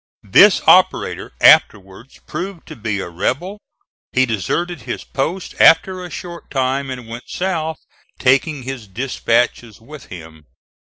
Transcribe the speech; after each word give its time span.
This 0.23 0.61
operator 0.65 1.31
afterwards 1.41 2.19
proved 2.25 2.67
to 2.69 2.75
be 2.75 2.99
a 2.99 3.07
rebel; 3.07 3.59
he 4.13 4.25
deserted 4.25 4.81
his 4.81 5.03
post 5.03 5.53
after 5.59 6.03
a 6.03 6.09
short 6.09 6.49
time 6.49 6.89
and 6.89 7.07
went 7.07 7.29
south 7.29 7.77
taking 8.17 8.63
his 8.63 8.87
dispatches 8.87 9.79
with 9.79 10.07
him. 10.07 10.47